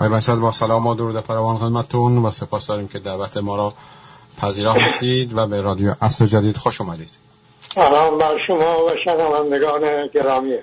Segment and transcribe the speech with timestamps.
[0.00, 3.56] آقای بنی صدر با سلام و درود فراوان خدمتتون و سپاس داریم که دعوت ما
[3.56, 3.74] را
[4.36, 7.08] پذیرا هستید و به رادیو عصر جدید خوش اومدید.
[7.74, 9.80] سلام بر شما و شنوندگان
[10.14, 10.54] گرامی.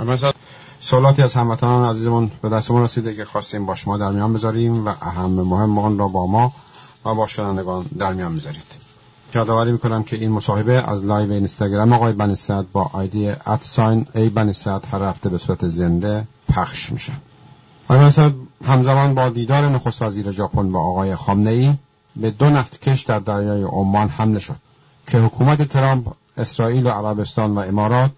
[0.00, 0.32] آقای
[0.80, 4.94] سوالاتی از هموطنان عزیزمون به دستمون رسیده که خواستیم با شما در میان بذاریم و
[5.02, 6.52] اهم مهم آن را با ما
[7.04, 8.66] و با شنوندگان در میان بذارید.
[9.34, 12.36] یادآوری می‌کنم که این مصاحبه از live اینستاگرام آقای بنی
[12.72, 14.52] با ID at sign a بنی
[14.92, 17.12] هر هفته به صورت زنده پخش میشه.
[17.88, 18.32] آقای
[18.64, 21.74] همزمان با دیدار نخست وزیر ژاپن با آقای خامنه ای
[22.16, 24.56] به دو نفتکش در دریای عمان حمله شد
[25.06, 28.10] که حکومت ترامپ اسرائیل و عربستان و امارات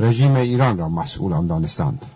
[0.00, 2.06] رژیم ایران را مسئول آن دانستند.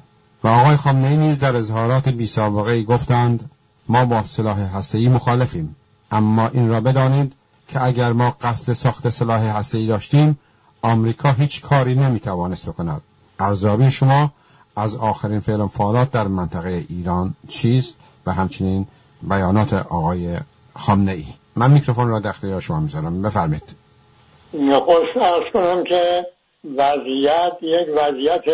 [0.44, 3.50] و آقای خامنه ای نیز در اظهارات بی سابقه گفتند
[3.88, 5.76] ما با سلاح هسته‌ای مخالفیم
[6.10, 7.32] اما این را بدانید
[7.68, 10.38] که اگر ما قصد ساخت سلاح هسته‌ای داشتیم
[10.82, 13.00] آمریکا هیچ کاری نمی‌توانست بکند.
[13.38, 14.32] ارزیابی شما
[14.76, 18.86] از آخرین فعل فعالات در منطقه ایران چیست و همچنین
[19.22, 20.36] بیانات آقای
[20.74, 21.24] خامنه ای
[21.56, 23.22] من میکروفون را در اختیار شما می‌ذارم.
[23.22, 23.74] بفرمایید.
[24.84, 26.26] خوش ارز کنم که
[26.76, 28.44] وضعیت یک وضعیت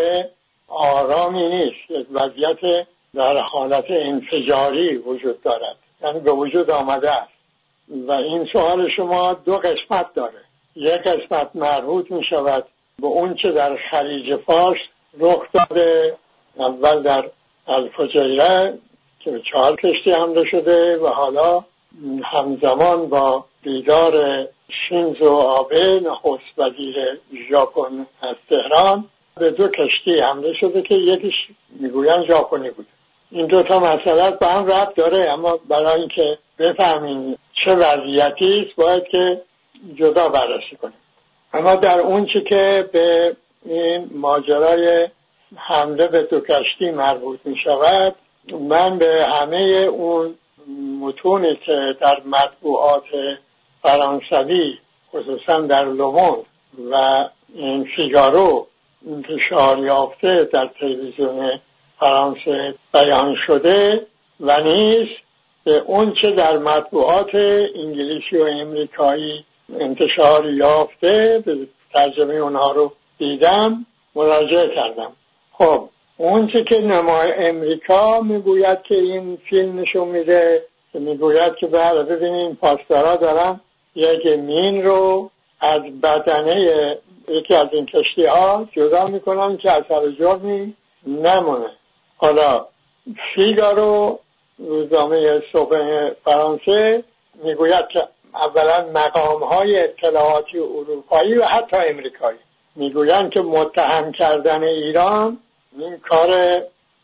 [0.69, 5.77] آرامی نیست یک وضعیت در حالت انفجاری وجود دارد.
[6.03, 7.33] یعنی به وجود آمده است.
[8.09, 10.41] و این سوال شما دو قسمت داره.
[10.77, 12.65] یک قسمت مربوط می شود
[12.99, 14.79] به اون چه در خلیج فارس
[15.21, 16.17] رخ داده
[16.59, 17.31] اول در
[17.67, 18.79] الفجیره
[19.21, 21.65] که به چهار کشتی حمله شده و حالا
[22.25, 30.83] همزمان با دیدار شینزو آبه نخست وزیر ژاپن از تهران به دو کشتی حمله شده
[30.83, 31.35] که یکیش
[31.71, 32.87] می‌گوین ژاپنی بود.
[33.31, 38.77] این دو تا مسئله به هم ربط داره اما برای اینکه بفهمیم چه وضعیتی است
[38.77, 39.43] باید که
[39.95, 40.95] جدا بررسی کنیم.
[41.55, 45.09] اما در اون که به این ماجرای
[45.57, 48.15] حمله به دو کشتی مربوط می شود
[48.61, 49.57] من به همه
[49.91, 50.35] اون
[51.01, 53.05] متونی که در مطبوعات
[53.83, 54.79] فرانسوی
[55.13, 56.45] خصوصا در لومون
[56.91, 57.29] و
[57.97, 58.67] فیگارو
[59.09, 61.61] انتشار یافته در تلویزیون
[62.01, 64.07] فرانسه بیان شده
[64.41, 65.09] و نیز
[65.65, 69.45] به اون چه در مطبوعات انگلیسی و امریکایی
[69.81, 71.57] انتشار یافته به
[71.95, 75.13] ترجمه اونها رو دیدم مراجعه کردم.
[75.53, 82.03] خب اون که نمای امریکا می‌گوید که این فیلم نشون میده که می‌گوید که بله
[82.03, 83.61] ببینین پاسدارا دارن
[83.95, 90.75] یک مین رو از بدنه یکی از این کشتی ها جدا می‌کنن که اثر جرمی
[91.07, 91.71] نمونه.
[92.17, 92.67] حالا
[93.35, 94.19] فیگارو
[94.59, 97.05] روزنامه صبح فرانسه
[97.45, 98.03] می‌گوید که
[98.35, 102.39] اولا مقام های اطلاعاتی اروپایی و حتی امریکایی.
[102.77, 105.39] می‌گویند که متهم کردن ایران
[105.79, 106.29] این کار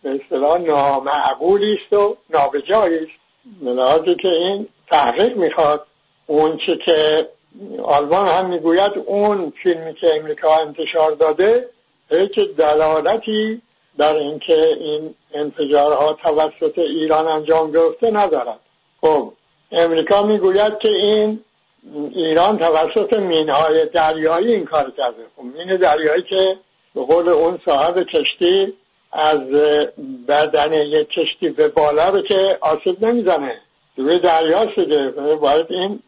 [0.02, 4.18] به اصطلاح نامعقولی است و نابجایی است.
[4.20, 5.86] که این تحقیق می‌خواد.
[6.26, 7.28] اون چه که
[7.82, 11.68] آلمان هم می‌گوید اون فیلمی که امریکا انتشار داده
[12.10, 13.62] هیچ دلالتی
[13.98, 18.60] در اینکه این انفجارها توسط ایران انجام گرفته ندارد.
[19.00, 19.32] خب
[19.72, 21.44] امریکا می‌گوید که این
[22.14, 25.26] ایران توسط مینهای دریایی این کار کرده.
[25.36, 26.56] خب مین دریایی که
[26.94, 28.74] به قول اون صاحب کشتی
[29.12, 29.40] از
[30.28, 33.60] بدن یک کشتی به بالا رو که آسیب نمی‌زنه.
[33.96, 35.10] روی دریا شده.
[35.36, 36.02] باید این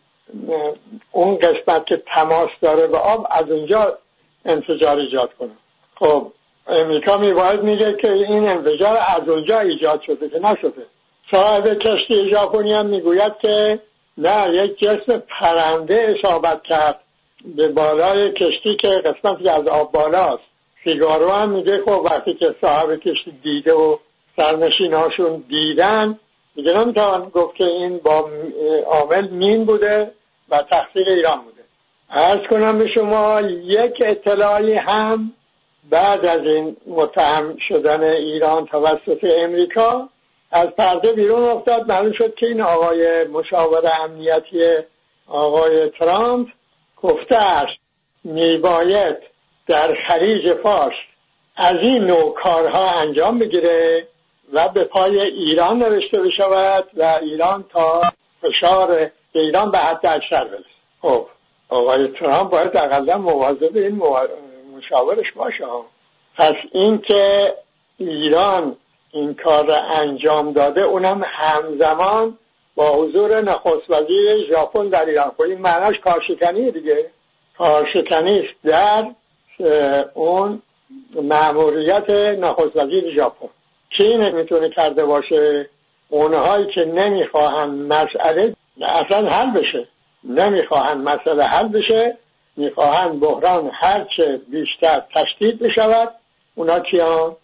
[1.13, 3.99] اون قسمت که تماس داره به آب از اونجا
[4.45, 5.51] انفجار ایجاد کنه.
[5.99, 6.33] خب
[6.67, 10.87] امریکا میباید میگه که این انفجار از اونجا ایجاد شده که نشده.
[11.31, 13.81] صاحب کشتی ژاپنی هم می‌گوید که
[14.21, 17.01] نه یک جسم پرنده اصابت کرد
[17.45, 20.43] به بالای کشتی که قسمتی از آب بالاست.
[20.85, 23.97] فیگارو هم میگه خب وقتی که صاحب کشتی دیده و
[24.37, 26.19] سرنشیناشون دیدن
[26.57, 28.31] میگه نمی‌توان گفت که این با
[28.87, 30.13] عامل مین بوده
[30.49, 31.61] و تقصیر ایران بوده.
[32.11, 35.33] ارز کنم به شما یک اطلاعی هم
[35.91, 40.09] بعد از این متهم شدن ایران توسط امریکا
[40.50, 41.92] از پرده بیرون افتاد.
[41.92, 44.75] معلوم شد که این آقای مشاور امنیتی
[45.27, 46.48] آقای ترامپ
[47.03, 47.78] گفته است
[48.25, 49.16] میباید
[49.66, 50.95] در خلیج فارس
[51.57, 54.09] از این نوع کارها انجام بگیره
[54.53, 58.03] و به پای ایران نوشته بشود و ایران تا
[58.42, 58.86] فشار
[59.33, 60.65] به ایران به حد اکثر برسه.
[61.03, 61.27] خب
[61.69, 64.03] آقای ترامپ باید اقلا مواظب این
[64.77, 65.65] مشاورش باشه.
[66.36, 67.54] پس اینکه
[67.98, 68.77] ایران
[69.12, 72.39] این کار را انجام داده اونم همزمان
[72.74, 75.28] با حضور نخست وزیر ژاپن در ایران.
[75.28, 77.10] خب این معناش کارشکنی دیگه.
[77.59, 79.07] کارشکنی است در
[80.15, 80.62] اون
[81.15, 83.48] مأموریت نخست وزیر ژاپن.
[83.91, 85.71] کی می‌تونه کرده باشه؟
[86.09, 89.89] اونهایی که نمی‌خواهند مسئله اصلا حل بشه.
[90.24, 92.16] نمی‌خواهند مسئله حل بشه
[92.56, 96.15] می‌خواهند بحران هرچه بیشتر تشدید بشود.
[96.54, 97.36] اونا کیان؟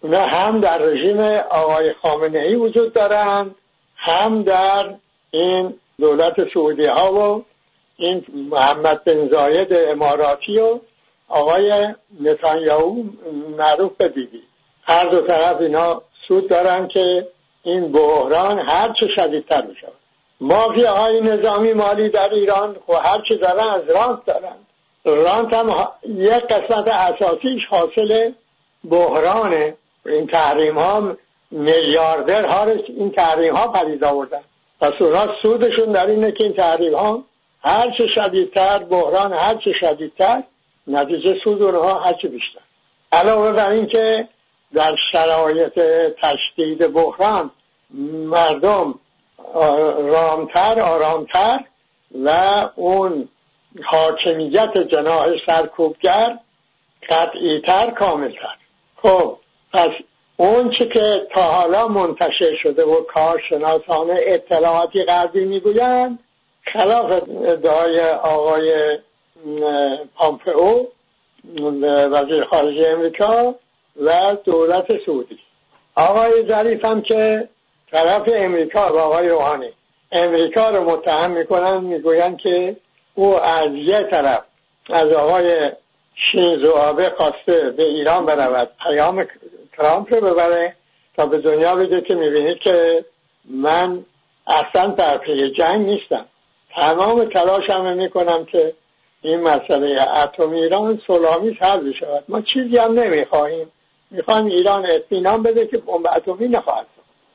[0.00, 1.20] اونا هم در رژیم
[1.50, 3.54] آقای خامنه ای وجود دارند
[3.96, 4.94] هم در
[5.30, 7.44] این دولت سعودی ها و
[7.96, 10.80] این محمد بن زاید اماراتی و
[11.28, 13.02] آقای نتانیاهو
[13.58, 14.42] معروف به بیبی
[14.82, 17.28] هر دو طرف اینا سود دارن که
[17.62, 19.92] این بحران هرچه شدیدتر بشود
[20.40, 24.56] مافیا های نظامی مالی در ایران خب هرچه دارن از رانت دارن.
[25.04, 28.32] رانت هم یک قسمت اساسیش حاصل
[28.90, 29.76] بحرانه.
[30.10, 31.16] این تحریم ها
[31.50, 34.40] میلیاردر ها این تحریم ها پدید آوردن.
[34.80, 37.24] پس اونا سودشون در اینه که این تحریم ها
[37.64, 40.42] هرچه شدیدتر بحران هرچه شدیدتر
[40.86, 42.60] نتیجه سود اونها هرچه بیشتر.
[43.12, 44.28] علاوه بر اینکه
[44.74, 45.80] در شرایط
[46.22, 47.50] تشدید بحران
[48.24, 48.94] مردم
[49.98, 51.60] رامتر آرامتر
[52.24, 52.30] و
[52.76, 53.28] اون
[53.84, 56.38] حاکمیت جناح سرکوبگر
[57.08, 58.56] قطعیتر کاملتر.
[59.02, 59.38] خب
[59.72, 59.90] پس
[60.36, 66.18] اون چی که تا حالا منتشر شده و کارشناسان اطلاعاتی غربی می‌گویند
[66.62, 68.98] خلاف ادعای آقای
[70.14, 70.86] پامپئو
[72.10, 73.54] وزیر خارجه امریکا
[74.02, 75.38] و دولت سعودی.
[75.94, 77.48] آقای ظریف هم که
[77.92, 79.72] طرف امریکا و آقای روحانی.
[80.12, 82.76] امریکا رو متهم می‌کنن می‌گویند که
[83.14, 84.42] او از یه طرف
[84.90, 85.70] از آقای
[86.14, 88.70] شینزو آبه خواسته به ایران برود.
[88.82, 89.24] پیام
[89.80, 90.76] ترامپ رو ببره
[91.16, 93.04] تا به دنیا بگه که می‌بینید که
[93.44, 94.04] من
[94.46, 96.26] اصلا در پی جنگ نیستم.
[96.76, 98.74] تمام تلاشم می‌کنم که
[99.22, 103.72] این مسئله اتم ایران سلامی حل شود ما چیزی هم نمی‌خواهیم.
[104.10, 106.86] می‌خوایم ایران اطمینان بده که بمب اتمی نخواهد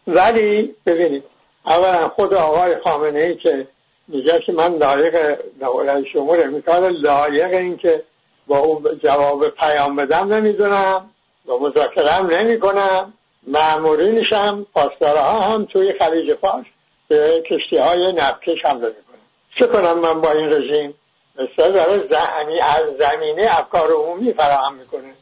[0.07, 1.23] ولی ببینید
[1.65, 3.67] اولا خود آقای خامنه ای که
[4.07, 5.39] میگه که من لایق
[5.85, 8.03] رئیس جمهور امریکا لایق این که
[8.47, 11.09] با اون جواب پیام بدم نمی‌دونم.
[11.45, 13.13] با مذاکره هم نمی کنم
[13.47, 14.65] معمورینش هم
[15.01, 16.65] ها هم توی خلیج فارس
[17.07, 19.19] به کشتی های نبکش حمله می‌کنم
[19.59, 20.93] چه کنم من با این رژیم؟
[21.35, 25.13] مثل داره زمینی از زمینه افکار عمومی فراهم می‌کنه.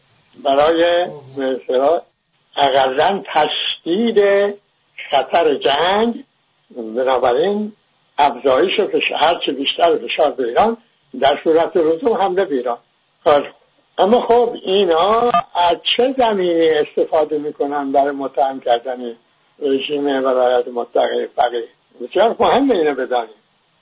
[0.43, 1.05] برای
[1.37, 2.01] مثلا
[2.57, 4.19] اقلا تشدید
[5.09, 6.23] خطر جنگ
[6.71, 7.73] بنابراین
[8.17, 10.77] افزایش و هرچه بیشتر فشار به ایران
[11.19, 12.77] در صورت رزوم حمله به ایران.
[13.23, 13.43] خب،
[13.97, 19.15] اما خب اینا از چه زمینی استفاده می‌کنن برای متهم کردن
[19.59, 21.67] رژیم ولایت متحده فقیه؟
[22.01, 23.35] بسیار مهم اینو بدانیم.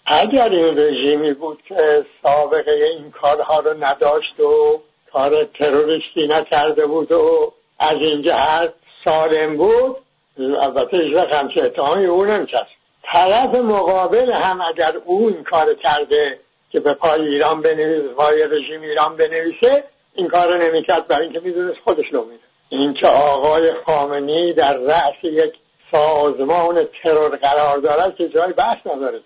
[0.05, 4.81] اگر این رژیمی بود که سابقه این کارها رو نداشت و
[5.13, 8.73] کار تروریستی نکرده بود و از این جهت
[9.05, 9.97] سالم بود
[10.37, 12.69] البته هیچ وقت همچه اتهامی او نمیچست
[13.03, 16.39] طرف مقابل هم اگر او این کار کرده
[16.71, 19.83] که به پای ایران بنویسه پای رژیم ایران بنویسه
[20.15, 24.77] این کار رو نمی‌کرد برای اینکه می‌دونست خودش رو میده این که آقای خامنی در
[24.77, 25.53] رأس یک
[25.91, 29.19] سازمان ترور قرار دارد که جای بحث نداره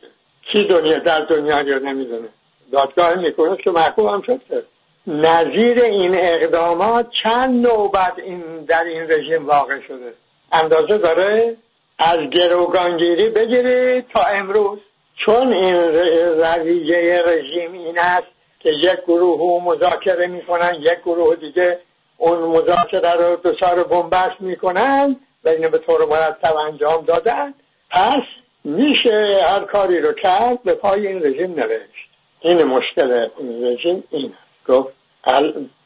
[0.45, 2.27] کی دنیا در دنیا رو نمی‌دونه.
[2.71, 4.65] دادگاه می‌کنه که محکوم هم شد
[5.07, 10.13] نظیر این اقدامات چند نوبت این در این رژیم واقع شده.
[10.51, 11.55] اندازه داره
[11.99, 14.79] از گروگانگیری بگیرید تا امروز.
[15.15, 18.27] چون این رویه رژیم این است
[18.65, 21.79] که یک گروه مذاکره می‌کنن یک گروه دیگه
[22.17, 27.53] اون مذاکره رو دچار بنبست می‌کنن و اینو به طور مرتب انجام دادن.
[27.89, 28.23] پس
[28.63, 32.09] میشه هر کاری رو کرد به پای این رژیم نوشت.
[32.39, 34.33] این مشکل این رژیم این
[34.67, 34.93] گفت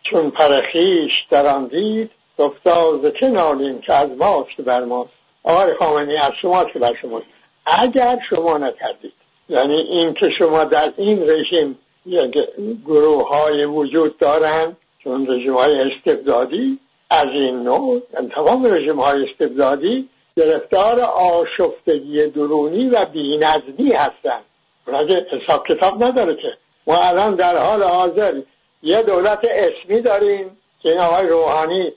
[0.03, 5.11] چون پرخیش در آن دید گفتا که نالیم که از ماست بر ماست؟
[5.43, 7.21] آقای خامنی از شما که بر شما
[7.65, 9.13] اگر شما نکردید
[9.49, 12.37] یعنی این که شما در این رژیم یک
[12.85, 16.79] گروه های وجود دارند چون رژیم های استبدادی
[17.09, 24.43] از این نوع یعنی تمام رژیم های استبدادی گرفتار آشفتگی درونی و بینظمی هستند
[24.85, 26.57] راجع حساب کتاب نداره که.
[26.87, 28.41] ما الان در حال حاضر
[28.83, 31.93] یه دولت اسمی داریم که این آقای روحانی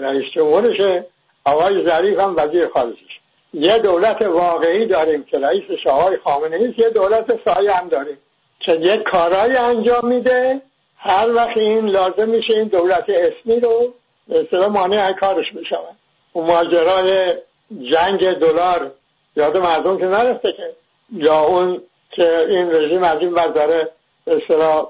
[0.00, 1.06] رئیس جمهورشه
[1.44, 3.20] آقای ظریف هم وزیر خارجیش
[3.54, 8.18] یه دولت واقعی داریم که رئیسش آقای خامنه یه دولت سایه هم داریم.
[8.66, 10.60] که یک کارایی انجام میده
[10.98, 13.94] هر وقت این لازم میشه این دولت اسمی رو
[14.28, 15.96] مثلا مانع کارش بشود.
[16.32, 17.34] اون ماجرای
[17.82, 18.90] جنگ دلار
[19.36, 20.76] یاد مردم که نرفته که
[21.12, 23.88] یا اون که این رژیم از این داره
[24.26, 24.88] اصطلاح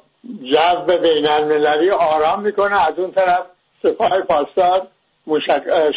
[0.53, 3.43] جذب بین المللی آرام می‌کنه از اون طرف
[3.83, 4.87] سپاه پاسدار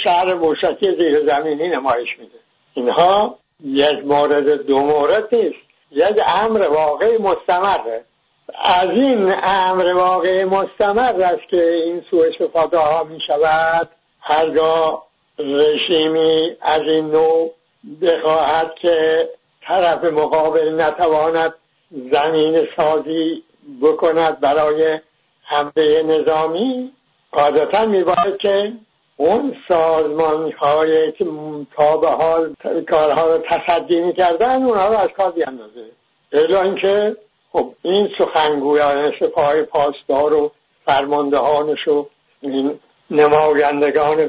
[0.04, 2.40] شهر موشکی زیر زمینی نمایش میده.
[2.74, 5.69] اینها یک مورد دو مورد نیست.
[5.92, 8.04] یک امر واقعی مستمره
[8.64, 13.90] از این امر واقعی مستمر است که این سوء استفاده ها می شود
[14.22, 15.08] هرگاه
[15.40, 17.54] رژیمی از این نوع
[18.02, 19.30] بخواهد که
[19.62, 21.54] طرف مقابل نتواند
[22.12, 23.44] زمین سازی
[23.82, 25.00] بکند برای
[25.44, 26.94] حمله نظامی
[27.32, 28.74] قاعدتا میباید که
[29.22, 31.26] اون سازمان های که
[31.76, 32.56] تا به حال
[32.90, 35.86] کارها رو تصدی می‌کردن اونها رو از کار بیاندازه.
[36.32, 37.16] الا اینکه
[37.52, 40.52] خب این سخنگویان سپاه پاسدار و
[40.86, 42.08] فرماندهانش و
[42.42, 42.80] این
[43.12, 44.28] نمایندگان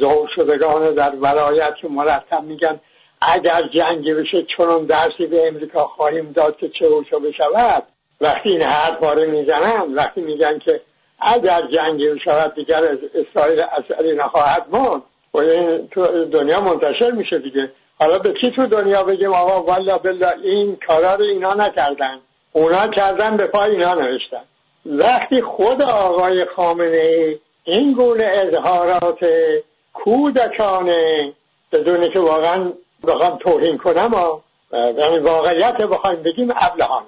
[0.00, 2.80] زور شدگان در ولایت که مرتب میگن
[3.20, 7.82] اگر جنگی بشه چون درسی به امریکا خواهیم داد که چه و بشود.
[8.20, 10.80] وقتی این حرف باره می‌زنن وقتی میگن که
[11.18, 12.82] اگر جنگی بشود دیگر
[13.14, 15.02] اسرائیل اثری نخواهد ماند.
[15.34, 17.72] و این تو دنیا منتشر میشه دیگه.
[18.00, 22.20] حالا به کی تو دنیا بگیم؟ آقا والا بلا این کارا رو اینا نکردن.
[22.52, 24.42] اونا کردن به پای اینا نوشتن.
[24.86, 29.26] وقتی خود آقای خامنه ای این گونه اظهارات
[29.92, 31.32] کودکانه
[31.72, 32.72] بدون که واقعا
[33.06, 34.40] بخوام توهین کنم و
[34.72, 37.06] یعنی واقعیت بخوایم بگیم ابلهانه.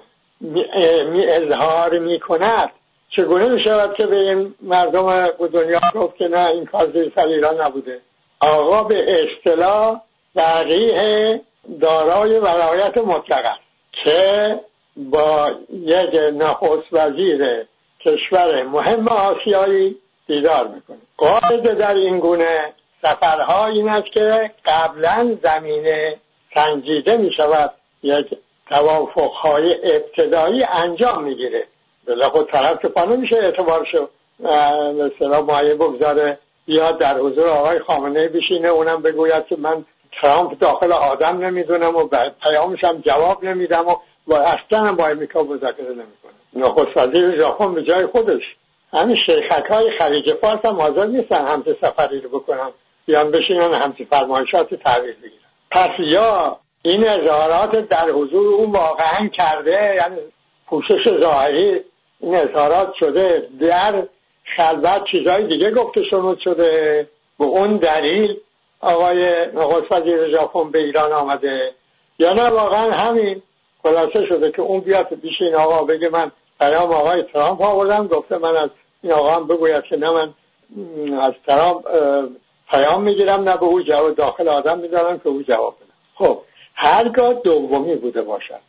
[1.11, 2.71] می اظهار می کند
[3.09, 7.27] چگونه می شود که به این مردم دنیا گفت که نه این کار زیر سر
[7.27, 8.01] ایران نبوده؟
[8.39, 10.01] آقا به اصطلاح
[10.35, 11.39] دقیق
[11.81, 13.59] دارای ولایت مطلق است
[13.91, 14.59] که
[14.95, 17.65] با یک نخست وزیر
[17.99, 19.97] کشور مهم آسیایی
[20.27, 20.97] دیدار می‌کنه.
[21.17, 22.73] قاعده در این گونه
[23.03, 26.19] سفرها این است که قبلا زمینه
[26.55, 27.73] سنجیده می شود
[28.03, 28.37] یک
[28.69, 31.67] توافق های ابتدایی انجام می‌گیره.
[32.09, 34.07] بله خود طرف که پا نمیشه اعتبارشو
[34.93, 39.85] مثلا مایه بگذاره بیاد در حضور آقای خامنه بشینه اونم بگوید که من
[40.21, 42.07] ترامپ داخل آدم نمی‌دونم و
[42.43, 43.95] پیامش هم جواب نمیدم و
[44.27, 46.31] با اصلا هم با امریکا مذاکره نمی‌کنه.
[46.53, 48.43] نخست وزیر ژاپن به جای خودش.
[48.93, 52.71] همین شیخک های خلیج فارس هم حاضر نیستن همچه سفری رو بکنن.
[53.05, 55.33] بیان بشینن همچه فرمایشات تحویل بگیرن.
[55.71, 60.17] پس یا این اظهارات در حضور اون واقعا کرده یعنی
[60.67, 61.81] پوشش ظاهری
[62.19, 64.03] این اظهارات شده در
[64.43, 67.07] خلوت چیزهای دیگه گفته شنود شده.
[67.39, 68.37] به اون دلیل
[68.79, 71.71] آقای نخست وزیر ژاپن به ایران آمده.
[72.19, 73.41] یا نه واقعا همین
[73.83, 78.37] خلاصه شده که اون بیاد پیش این آقا بگه من پیام آقای ترامپ آوردم گفته
[78.37, 78.69] من از
[79.03, 80.33] این آقا هم بگوید که نه من
[81.19, 81.85] از ترامپ
[82.71, 86.41] پیام می‌گیرم نه به او جواب داخل آدم میدارم که او جواب بدم خب
[86.75, 88.59] هرگاه دومی بوده باشد.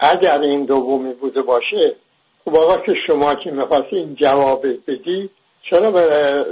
[0.00, 1.96] اگر این دومی بوده باشه
[2.48, 5.30] خب آقا که شما که می‌خواستی این جواب بدی
[5.62, 6.46] چرا به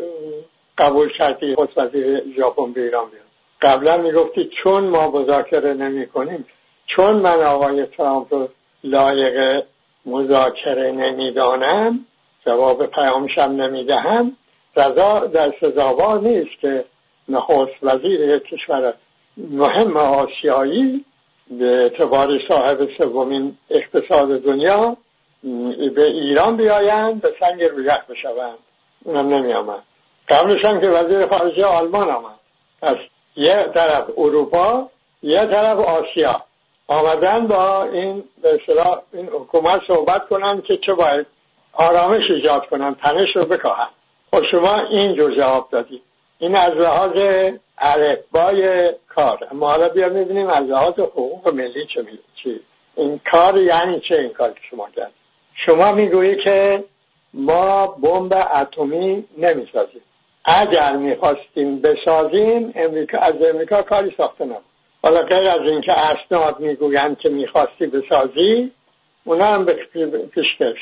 [0.78, 3.24] قبول کردی خود وزیر ژاپن به ایران بیاد؟
[3.62, 6.46] قبلا می‌گفتی چون ما مذاکره نمی کنیم
[6.86, 8.48] چون من آقای ترامپ رو
[8.84, 9.64] لایق
[10.06, 12.06] مذاکره نمی‌دانم
[12.46, 14.36] جواب پیامشم نمی‌دهم
[14.76, 16.84] رضا در سزاوار نیست که
[17.28, 18.94] نخست وزیر کشور
[19.36, 21.04] مهم آسیایی
[21.50, 24.96] به اعتبار صاحب سومین اقتصاد دنیا
[25.94, 28.58] به ایران بیایند به سنگ رویخ بشوند.
[29.04, 29.82] اونم نمی آمد
[30.28, 32.38] قبلش هم که وزیر خارجه آلمان آمد.
[32.82, 32.96] از
[33.36, 34.90] یه طرف اروپا
[35.22, 36.42] یه طرف آسیا.
[36.88, 38.60] آمدن با این به
[39.12, 41.26] این حکومت صحبت کنن که چه باید
[41.72, 43.88] آرامش ایجاد کنن تنش رو بکاهن.
[44.30, 46.02] خب شما اینجور جواب دادید
[46.38, 47.18] این از لحاظ
[47.78, 49.48] عرفبای کار.
[49.52, 52.06] ما حالا بیا می‌بینیم از لحاظ حقوق ملی چه
[52.42, 52.60] چی.
[52.96, 55.12] این کار یعنی چه این کار که شما کرد
[55.56, 56.84] شما می‌گویی که
[57.34, 60.02] ما بمب اتمی نمی‌سازیم.
[60.44, 64.62] اگر می‌خواستیم بسازیم امریکا از امریکا کاری ساخته نبود.
[65.02, 68.72] حالا غیر از اینکه اسناد می‌گویند که می‌خواستی بسازی
[69.24, 69.64] اونا هم
[70.34, 70.78] پیشکش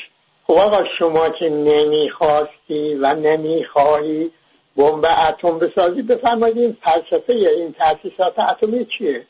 [0.46, 4.30] خب آقا شما که نمی‌خواستی و نمی‌خواهی
[4.76, 9.26] بمب اتم بسازی بفرمایید این فلسفه این تاسیسات اتمی چیه؟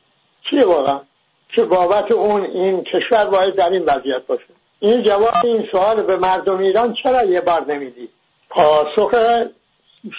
[0.51, 1.01] چیه واقعا؟
[1.49, 4.45] که بابت اون این کشور باید در این وضعیت باشه.
[4.85, 8.09] این جواب این سوال به مردم ایران چرا یه بار نمیدی؟
[8.51, 9.15] پاسخ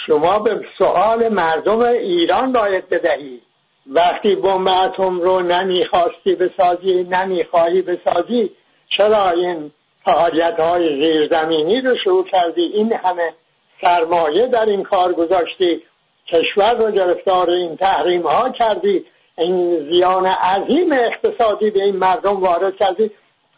[0.08, 3.42] شما به سوال مردم ایران باید بدهی.
[3.88, 8.52] وقتی بمب اتم رو نمی‌خواستی بسازی نمی‌خواهی بسازی
[8.90, 9.72] چرا این
[10.06, 13.34] فعالیت های زیرزمینی رو شروع کردی؟ این همه
[13.82, 15.82] سرمایه در این کار گذاشتی.
[16.28, 19.06] کشور رو گرفتار این تحریم ها کردی.
[19.38, 23.12] این زیان عظیم اقتصادی به این مردم وارد کردی.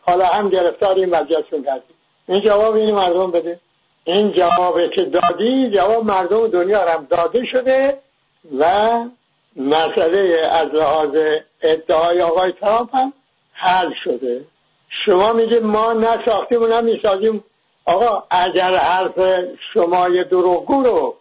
[0.08, 1.94] حالا هم گرفتار این وضعیتشون کردی
[2.28, 3.60] این جواب این مردم بده.
[4.04, 8.00] این جوابی که دادی جواب مردم دنیا هم داده شده
[8.60, 8.66] و
[9.56, 11.18] مسئله از لحاظ
[11.62, 13.14] ادعای آقای ترامپ هم
[13.52, 14.46] حل شده.
[14.90, 17.44] شما میگه ما نساختیم و نمی‌سازیم.
[17.86, 19.20] آقا اگر حرف
[19.74, 21.16] شما یه دروغگو رو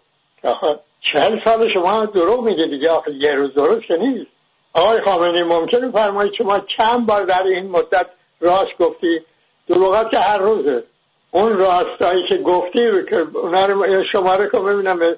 [1.00, 4.26] چهل سال شما دروغ میگه دیگه آخه یه روز درست نیست.
[4.74, 8.06] آقای خامنی ممکنه فرمایید شما چند بار در این مدت
[8.40, 9.20] راست گفتی؟
[9.68, 10.84] دروغات که هر روزه.
[11.30, 15.16] اون راستایی که گفتی که اونا رو شماره کن ببینم.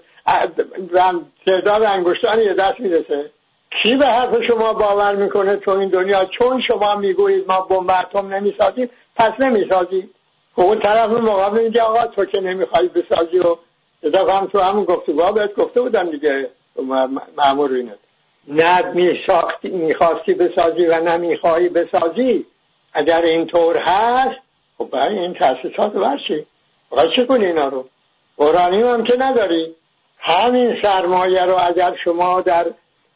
[1.46, 3.30] تعداد انگشتان یه دست می‌رسه.
[3.82, 8.34] کی به حرف شما باور می‌کنه تو این دنیا؟ چون شما می‌گویید ما بمب اتم
[8.34, 10.10] نمی‌سازیم پس نمی‌سازیم.
[10.56, 13.56] خب اون طرف مقابل میگه آقا تو که نمی‌خوای بسازی و
[14.02, 16.50] دفعه هم تو همون گفتگوها بهت گفته بودن دیگه.
[17.36, 17.94] معمور اینه.
[18.48, 18.82] نه
[19.62, 22.46] می‌خواستی بسازی و نمیخوایی بسازی.
[22.92, 24.36] اگر اینطور هست
[24.78, 26.46] خب برای این تاسیسات برچی
[26.90, 27.88] باید چه کنی اینا رو؟
[28.36, 29.74] اورانیم هم که نداری.
[30.18, 32.66] همین سرمایه رو اگر شما در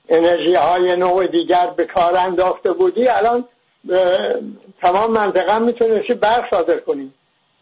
[0.09, 3.45] انرژی های نوع دیگر به کار انداخته بودی الان
[4.83, 7.13] تمام منطقه می‌تونستی برق صادر کنی.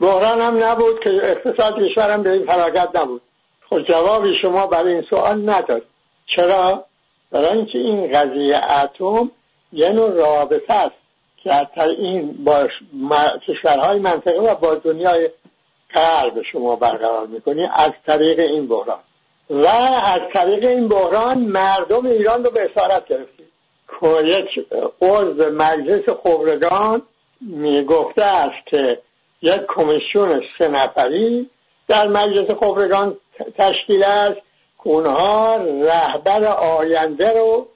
[0.00, 3.23] بحران هم نبود که اقتصاد کشورم به این فراغت نبود.
[3.71, 5.83] خب جوابی شما برای این سوال نداد
[6.26, 6.85] چرا؟
[7.31, 9.31] برای اینکه این قضیه اتم
[9.73, 11.00] یه نوع رابطه است.
[11.44, 12.68] که این با
[13.49, 15.30] کشورهای منطقه و با دنیای
[15.94, 18.99] غرب شما برقرار می‌کنی از طریق این بحران.
[19.50, 19.66] و
[20.04, 23.50] از طریق این بحران مردم ایران رو به اسارت گرفتید
[24.25, 24.66] یک
[25.02, 27.02] عضو مجلس خبرگان
[27.40, 29.00] می‌گفته است که
[29.42, 31.50] یک کمیسیون سه نفری
[31.88, 33.16] در مجلس خبرگان
[33.59, 34.40] تشکیل است
[34.85, 37.68] که اونها رهبر آینده رو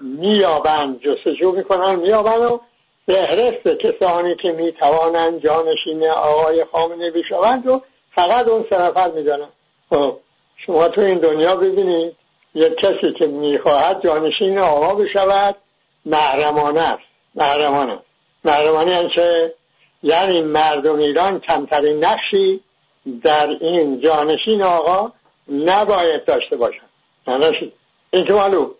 [0.00, 2.60] میابند جستجو می‌کنن میابند و
[3.06, 7.82] فهرست کسانی که می‌توانند جانشین آقای خامنه بشوند و
[8.14, 9.48] فقط اون سه نفر می‌دانن
[9.90, 10.16] خب
[10.56, 12.16] شما تو این دنیا ببینید
[12.54, 15.56] یک کسی که می‌خواهد جانشین آقا بشود
[16.04, 17.02] محرمانه است.
[17.34, 17.98] محرمانه.
[18.44, 19.54] محرمانه یعنی که
[20.02, 22.60] یعنی مردم ایران کمترین نقشی
[23.22, 25.12] در این جانشین آقا
[25.48, 26.82] نباید داشته باشن
[28.10, 28.70] این که معلوم.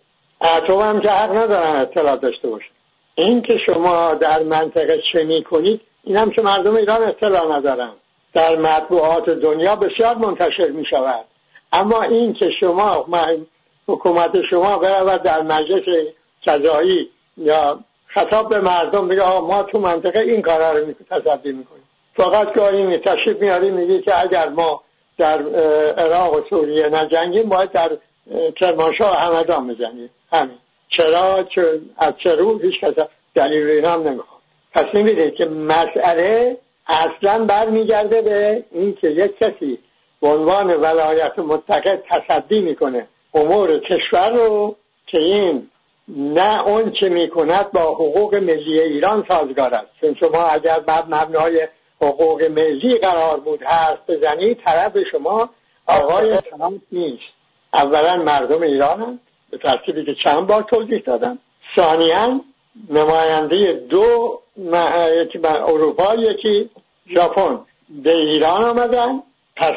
[0.69, 2.71] هم که حق ندارن اطلاع داشته باشن.
[3.15, 7.91] این که شما در منطقه چه می‌کنید این هم که مردم ایران اطلاع ندارن.
[8.33, 11.25] در مطبوعات دنیا بسیار منتشر می شود
[11.73, 13.05] اما این که شما
[13.87, 15.83] حکومت شما برود در مجلس
[16.45, 21.83] قضایی یا خطاب به مردم بگه ما تو منطقه این کارا رو تصدی می‌کنیم.
[22.15, 24.83] فقط گاهی تشریف میاری میگی که اگر ما
[25.17, 25.41] در
[25.97, 27.89] عراق و سوریه نجنگیم باید در
[28.55, 30.09] کرمانشاه همدان بزنیم.
[30.33, 30.57] همین.
[30.91, 31.47] چرا؟
[31.97, 32.93] از چه رو؟ هیچ کس
[33.35, 34.41] دلیل این هم نمی‌خواد
[34.73, 39.79] پس می‌بینید که مسئله اصلا برمیگرده به این که یک کسی
[40.21, 43.07] به عنوان ولایت متقد تصدی می‌کنه.
[43.33, 44.75] امور کشور رو
[45.07, 45.69] که این
[46.07, 49.87] نه اون چه می‌کند با حقوق ملی ایران سازگار است.
[50.01, 51.67] چون شما اگر بر مبنای
[52.01, 55.49] حقوق ملی قرار بود هست بزنی طرف شما
[55.87, 57.33] آقای ترامپ نیست.
[57.73, 59.19] اولا مردم ایران هم
[59.51, 61.39] به ترتیبی که چند بار توضیح دادم.
[61.75, 62.41] ثانیا
[62.89, 64.39] نماینده دو
[65.21, 66.69] یکی اروپا یکی
[67.09, 67.59] ژاپن.
[67.89, 69.23] به ایران آمدن.
[69.55, 69.75] پس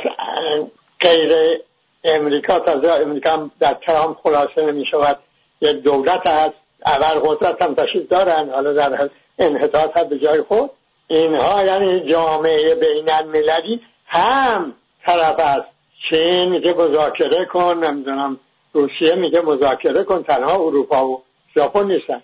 [1.01, 1.61] غیر
[2.05, 5.19] امریکا تازه امریکا در ترامپ خلاصه نمی شود
[5.61, 6.55] یک دولت هست.
[6.87, 8.51] اول قدرت هم تشریف دارن.
[8.51, 10.71] حالا در انحطاط هست به جای خود.
[11.07, 14.75] اینها یعنی جامعه بین المللی هم
[15.07, 15.67] طرف است.
[16.09, 18.41] چین میگه مذاکره کن نمی‌دونم.
[18.75, 21.23] روسیه میگه مذاکره کن تنها اروپا و
[21.55, 22.23] ژاپن نیستن.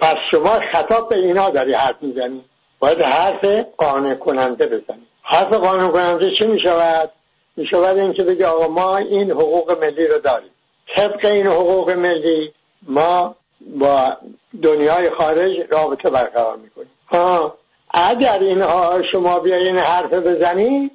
[0.00, 2.44] پس شما خطاب به اینا داری حرف می‌زنی؟
[2.78, 3.44] باید حرف
[3.76, 5.06] قانع کننده بزنی.
[5.22, 7.10] حرف قانع کننده چی می‌شود؟
[7.56, 10.50] می‌شود این که بگه آقا ما این حقوق ملی رو داریم.
[10.94, 14.16] طبق این حقوق ملی ما با
[14.62, 16.90] دنیای خارج رابطه برقرار می‌کنیم.
[17.12, 17.58] ها
[17.90, 18.64] اگر این
[19.02, 20.90] شما بیاین حرف بزنی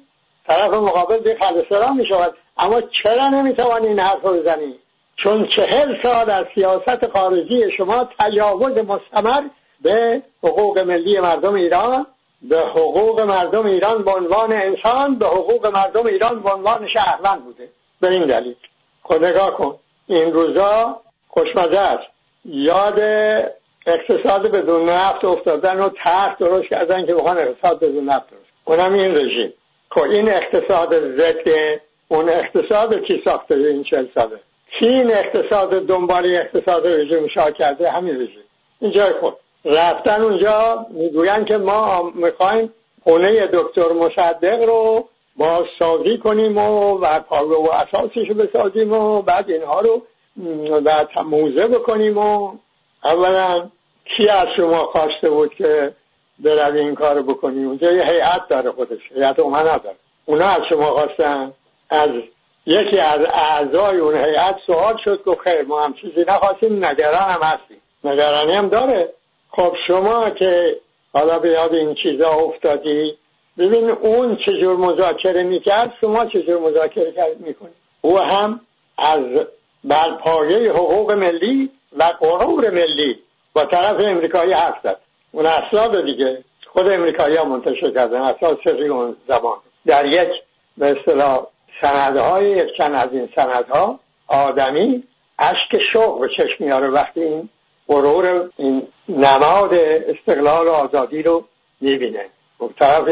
[0.46, 4.74] طرف مقابل به خلصرا می شود اما چرا نمی‌توانی این حرف بزنی؟
[5.16, 9.42] چون چهل سال از سیاست خارجی شما تجاوز مستمر
[9.80, 12.06] به حقوق ملی مردم ایران
[12.42, 17.68] به حقوق مردم ایران به عنوان انسان به حقوق مردم ایران به عنوان شهروند بوده.
[18.00, 18.54] به این دلیل.
[19.02, 19.78] خود نگاه کن.
[20.06, 22.08] این روزا خوشمزه است.
[22.44, 23.00] یاد
[23.86, 28.92] اقتصاد بدون نفت افتادن و تحت درست کردن که بخوان اقتصاد بدون نفت درست اونم
[28.92, 29.52] این رژیم.
[29.90, 31.48] خب این اقتصاد ضد
[32.08, 34.40] اون اقتصاد کی ساخته این چل ساله؟
[34.80, 38.44] این اقتصاد دنبالی اقتصاد رژیم شاه کرده همین رژیم.
[38.80, 39.36] اینجا خود.
[39.64, 42.72] رفتن اونجا می‌گوین که ما می‌خوایم
[43.04, 47.06] خونه دکتر مصدق رو با سازی کنیم و و
[47.36, 50.02] و اساسش رو بسازیم و بعد اینها رو
[50.84, 52.52] و موزه بکنیم و
[53.04, 53.70] اولا
[54.04, 55.94] کی از شما خواسته بود که
[56.38, 59.00] بروی این کار بکنی؟ اونجا یه هیئت داره خودش.
[59.14, 61.52] هیئت امنا داره اونا از شما خواستن.
[61.90, 62.10] از
[62.66, 67.42] یکی از اعضای اون هیئت سوال شد که خیر ما هم چیزی نخواستیم نگران هم
[67.42, 67.80] هستیم.
[68.04, 69.12] نگرانی هم داره.
[69.50, 70.80] خب شما که
[71.14, 73.18] حالا به یاد این چیزا افتادی
[73.58, 78.60] ببین اون چجور مذاکره می‌کرد شما چجور مذاکره می‌کنید او هم
[78.98, 79.26] از
[79.84, 83.18] برپایه حقوق ملی و قرور ملی
[83.52, 84.98] با طرف امریکایی حرف زد.
[85.32, 89.56] اون اسناد دیگه خود امریکایی ها منتشر کردن اسناد سری اون زمان.
[89.86, 90.30] در یک
[90.78, 91.46] به اصطلاح
[91.80, 95.02] سندهای یک چند از این سندها آدمی
[95.38, 97.48] اشک شوق به چشم میاره وقتی این
[97.88, 101.44] غرور این نماد استقلال و آزادی رو
[101.80, 102.26] می‌بینه.
[102.78, 103.08] طرف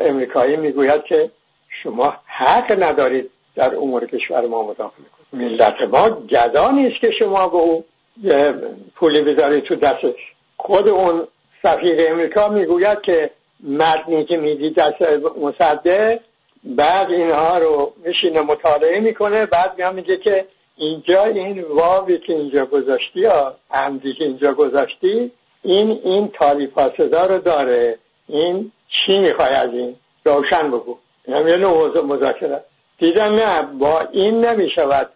[0.00, 1.30] امریکایی می‌گوید که
[1.68, 5.52] شما حق ندارید در امور کشور ما مداخله کنید.
[5.52, 7.84] ملت ما گدا نیست که شما به او
[8.94, 10.32] پولی بذارید تو دستش.
[10.56, 11.28] خود اون
[11.62, 13.30] سفیر امریکا می‌گوید که
[13.68, 15.02] متنی که می‌دید دست
[15.40, 16.18] مصدق
[16.66, 22.66] بعد اینها رو میشینه مطالعه می‌کنه بعد میام میگه که اینجا این واوی که اینجا
[22.66, 27.98] گذاشتی یا عمدی که اینجا گذاشتی این این تالی صدا رو داره
[28.28, 30.98] این چی می‌خوای از این؟ روشن بگو.
[31.28, 32.64] هم یه نوع مذاکره.
[32.98, 35.10] دیدن نه با این نمی‌شود.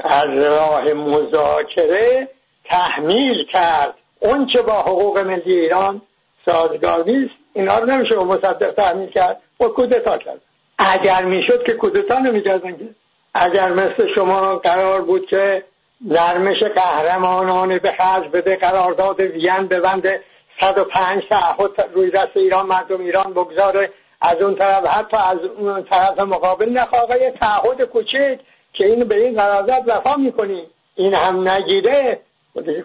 [0.00, 2.28] از راه مذاکره
[2.64, 3.94] تحمیل کرد.
[4.20, 6.02] اون چه با حقوق ملی ایران
[6.46, 10.40] سازگار نیست اینا رو نمیشه با مصدق تحمیل کرد و کودتا کرد.
[10.80, 12.88] اگر می‌شد که کودتا نمی‌کردن که.
[13.34, 15.64] اگر مثل شما قرار بود که
[16.00, 20.22] نرمش قهرمانانه به خرج بده قرارداد وین ببنده
[20.60, 23.90] 105 تعهد روی دست ایران مردم ایران بگذاره.
[24.20, 28.38] از اون طرف حتی از اون طرف مقابل نخواه یه تعهد کوچک
[28.72, 30.66] که این به این قرارداد وفا می‌کنی.
[30.94, 32.20] این هم نگیره.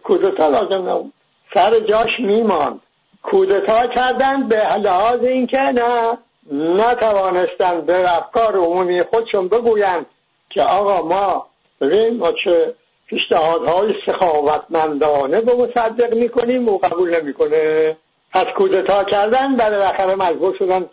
[0.03, 1.13] کودتا لازم نبود.
[1.53, 2.79] سر جاش میماند.
[3.23, 6.17] کودتا کردن به لحاظ اینکه نه.
[6.51, 10.05] نتوانستن به افکار عمومی خودشون بگویند
[10.49, 11.47] که آقا ما
[11.81, 12.73] ببین ما چه
[13.07, 17.97] پیشنهادهای سخاوتمندانه به مصدق می‌کنیم و قبول نمی‌کنه
[18.33, 20.89] پس کودتا کردن بعد بالاخره مجبور شدن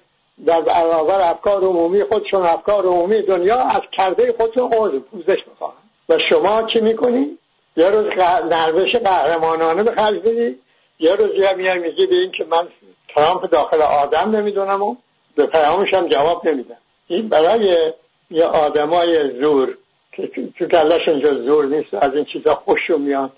[0.47, 5.75] در برابر افکار عمومی خودشون افکار عمومی دنیا از کرده خودشون عضو پوزش می‌خواهن
[6.09, 7.39] و شما چی می‌کنی؟
[7.77, 8.07] یه روز
[8.51, 10.59] نروش قهرمانانه به خرج بدی
[10.99, 12.69] یه روز یه میگی به این که من
[13.15, 14.97] ترامپ داخل آدم نمی‌دونم و
[15.35, 17.93] به پیامش هم جواب نمیدم این برای
[18.31, 19.77] یه آدمای زور
[20.13, 20.27] که
[20.59, 23.33] تو کلشون جز زور نیست از این چیزا خوششون میاد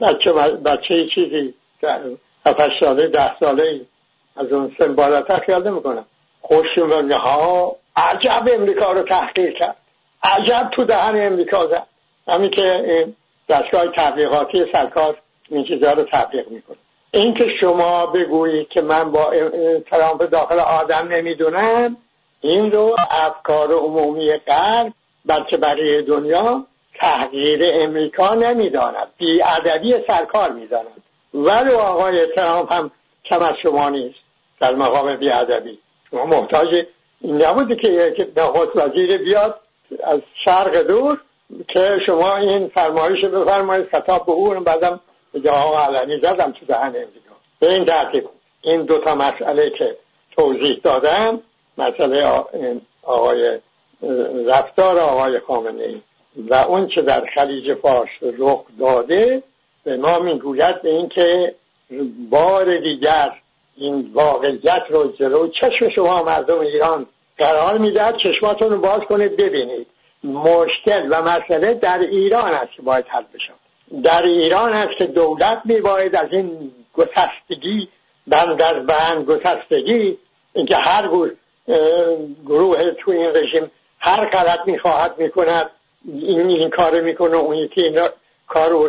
[0.00, 1.54] بچه بچه چیزی
[2.46, 3.80] هفت ساله ده ساله
[4.36, 6.04] از اون سن بالاتر خیال نمی‌کنم.
[6.40, 9.76] خوششون میاد ها عجب امریکا رو تحقیق کرد.
[10.22, 11.86] عجب تو دهن امریکا زد.
[12.28, 13.08] همین که
[13.48, 15.16] دستگاه تبلیغاتی سرکار
[15.48, 16.76] این چیزها رو تبلیغ می‌کنه.
[17.12, 19.32] اینکه شما بگویید که من با
[19.90, 21.96] ترامپ داخل آدم نمی‌دونم
[22.40, 24.92] این رو افکار عمومی غرب
[25.24, 29.08] بلکه برای دنیا تحقیر امریکا نمی‌داند.
[29.56, 31.02] ادبی سرکار می‌داند.
[31.34, 32.90] ولی آقای ترامپ هم
[33.24, 34.18] کم از شما نیست.
[34.60, 35.78] در مقام ادبی
[36.10, 36.68] شما محتاج
[37.24, 39.60] نبوده که نخست وزیر بیاد
[40.04, 41.20] از شرق دور
[41.68, 45.00] که شما این فرمایش بفرمایید خطاب به اون بعدم
[45.32, 48.28] به آقا علنی زدم تو دهن امریکا به این ترتیب
[48.62, 49.96] این دوتا مسئله که
[50.36, 51.40] توضیح دادم
[51.78, 52.42] مسئله
[53.02, 53.58] آقای
[54.46, 56.00] رفتار آقای خامنه ای.
[56.36, 59.42] و اون که در خلیج فارس رخ داده
[59.84, 61.54] به ما می‌گوید به اینکه
[62.30, 63.32] بار دیگر
[63.76, 67.06] این واقعیت رو جلو چشم شما مردم ایران
[67.38, 68.16] قرار می‌دهد.
[68.16, 69.86] چشماتون رو باز کنید ببینید.
[70.24, 73.52] مشکل و مسئله در ایران است که باید حل بشه.
[74.04, 77.88] در ایران است که دولت میباید از این گسستگی
[78.26, 80.18] بند از بند گسستگی
[80.52, 81.08] اینکه هر
[82.46, 85.70] گروه تو این رژیم هر غلط می‌خواهد می‌کند
[86.04, 87.98] این این کار می‌کنه اون یکی این
[88.46, 88.88] کار او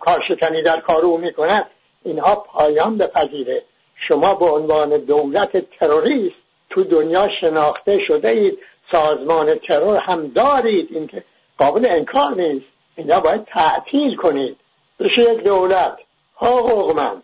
[0.00, 1.66] کارشکنی در کار او می‌کند.
[2.04, 3.62] اینها پایان بپذیره.
[3.96, 6.36] شما به عنوان دولت تروریست
[6.70, 8.58] تو دنیا شناخته شده اید
[8.92, 11.24] سازمان ترور هم دارید این که
[11.58, 12.71] قابل انکار نیست.
[12.96, 14.56] اینا باید تعطیل کنید.
[15.00, 15.98] بشه یک دولت.
[16.36, 17.22] حقوقمند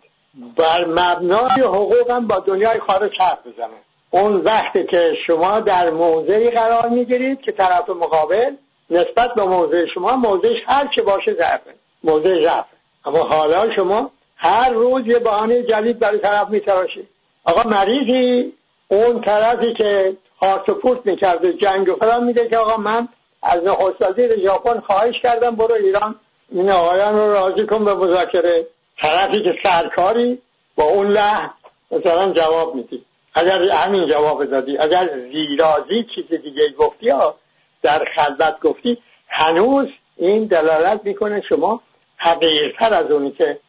[0.55, 3.77] بر مبنای حقوق هم با دنیای خارج حرف بزنه.
[4.11, 8.53] اون وقتی که شما در موضعی قرار می‌گیرید که طرف مقابل
[8.89, 11.73] نسبت به موضع شما موضعش هر چه باشه ضعفه.
[12.03, 12.77] موضع ضعفه.
[13.05, 17.07] اما حالا شما هر روز یه بهانه جدید برای طرف میتراشید.
[17.43, 18.53] آقا مریضی؟
[18.87, 23.07] اون طرفی که هارت و پورت می‌کرده جنگ و فلان میده که آقا من
[23.43, 26.15] از نخست وزیر ژاپن خواهش کردم برو ایران.
[26.51, 28.67] این آقایان رو راضی کن به مذاکره.
[28.97, 30.41] طرفی که سرکاری
[30.75, 31.49] با اون لحن
[31.91, 33.05] مثلا جواب میدی.
[33.33, 37.35] اگر همین جواب دادی اگر زیرازی چیز دیگه گفتی ها
[37.81, 38.97] در خلوت گفتی
[39.27, 41.81] هنوز این دلالت می‌کنه شما
[42.17, 43.59] حقیرتر از اونی که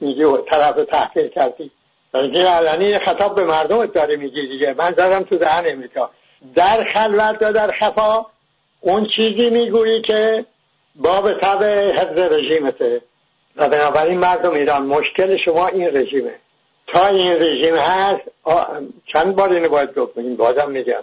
[0.00, 1.70] میگی طرف تحقیل کردی.
[2.14, 4.74] این علنی خطاب به مردم داره میگی دیگه.
[4.78, 6.10] من زدم تو دهن امریکا.
[6.54, 8.26] در خلوت و در خفا
[8.86, 10.46] اون چیزی می‌گویی که
[10.96, 13.00] باب طب حفظ رژیمته.
[13.56, 16.34] و بنابراین مردم ایران مشکل شما این رژیمه.
[16.86, 18.20] تا این رژیم هست
[19.06, 21.02] چند بار اینو باید گفتیم بازم میگم.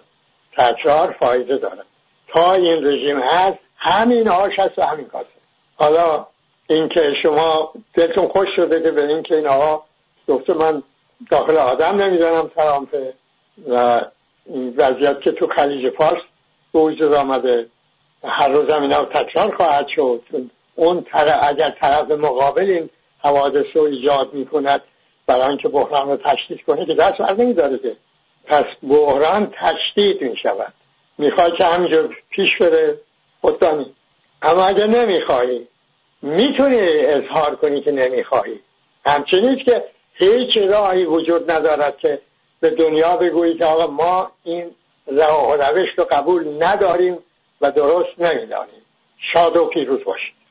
[0.58, 1.84] تکرار فایده داره.
[2.28, 5.28] تا این رژیم هست همین آش هست و همین کاسه
[5.76, 6.28] حالا
[6.68, 9.84] اینکه شما دلتون خوش شده که به اینکه این آقا
[10.28, 10.84] گفته من
[11.30, 13.14] داخل آدم نمی‌دانم ترامپه
[13.70, 14.02] و
[14.46, 16.22] این وضعیت که تو خلیج فارس
[16.74, 17.66] به وجود آمده.
[18.24, 20.22] هر روز هم اینا تکرار خواهد شد.
[20.76, 21.06] اون
[21.42, 24.82] اگر طرف مقابل این حوادث رو ایجاد می‌کند
[25.28, 27.96] برای اینکه بحران رو تشدید کنه که دست بر نمیداره که.
[28.46, 30.74] پس بحران تشدید می شود
[31.18, 33.00] می‌خوای که همینجور پیش بره.
[33.42, 33.96] خوددانی
[34.42, 35.68] اما اگر نمی‌خواهی
[36.22, 38.60] می‌تونی اظهار کنی که نمی‌خواهی
[39.06, 39.84] همچنین که
[40.14, 42.20] هیچ راهی وجود ندارد که
[42.60, 44.72] به دنیا بگویی که آقا ما این
[45.08, 47.18] راه و روش رو قبول نداریم.
[47.64, 48.82] و درست نمی‌دانیم.
[49.18, 50.43] شاد و پیروز باشید.